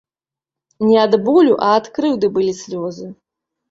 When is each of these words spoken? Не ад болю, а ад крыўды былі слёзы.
Не 0.87 0.95
ад 1.03 1.13
болю, 1.29 1.53
а 1.67 1.79
ад 1.83 1.93
крыўды 2.01 2.35
былі 2.35 2.59
слёзы. 2.65 3.17